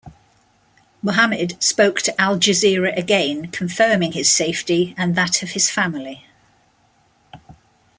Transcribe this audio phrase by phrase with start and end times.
[1.03, 6.25] Muhammad spoke to Al Jazeera again confirming his safety and that of his family.